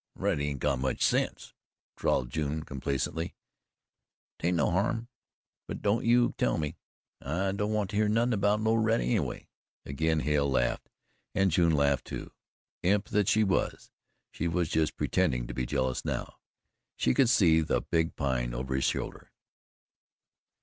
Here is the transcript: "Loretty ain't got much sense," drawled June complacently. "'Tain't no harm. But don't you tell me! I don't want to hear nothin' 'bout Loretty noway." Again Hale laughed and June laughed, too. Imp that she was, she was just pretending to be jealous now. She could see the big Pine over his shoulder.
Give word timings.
"Loretty 0.15 0.47
ain't 0.47 0.59
got 0.61 0.79
much 0.79 1.03
sense," 1.03 1.53
drawled 1.95 2.31
June 2.31 2.63
complacently. 2.63 3.35
"'Tain't 4.39 4.57
no 4.57 4.71
harm. 4.71 5.09
But 5.67 5.83
don't 5.83 6.03
you 6.03 6.33
tell 6.39 6.57
me! 6.57 6.75
I 7.21 7.51
don't 7.51 7.71
want 7.71 7.91
to 7.91 7.97
hear 7.97 8.09
nothin' 8.09 8.39
'bout 8.39 8.61
Loretty 8.61 9.13
noway." 9.13 9.45
Again 9.85 10.21
Hale 10.21 10.49
laughed 10.49 10.89
and 11.35 11.51
June 11.51 11.73
laughed, 11.73 12.05
too. 12.05 12.31
Imp 12.81 13.09
that 13.09 13.27
she 13.27 13.43
was, 13.43 13.91
she 14.31 14.47
was 14.47 14.69
just 14.69 14.97
pretending 14.97 15.45
to 15.45 15.53
be 15.53 15.67
jealous 15.67 16.03
now. 16.03 16.37
She 16.97 17.13
could 17.13 17.29
see 17.29 17.61
the 17.61 17.81
big 17.81 18.15
Pine 18.15 18.55
over 18.55 18.73
his 18.73 18.85
shoulder. 18.85 19.31